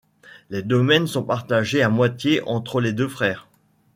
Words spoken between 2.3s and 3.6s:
entre les deux frères.